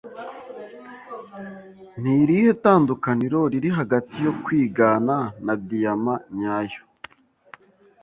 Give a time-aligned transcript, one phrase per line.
[2.01, 6.81] Ni irihe tandukaniro riri hagati yo kwigana na diyama nyayo?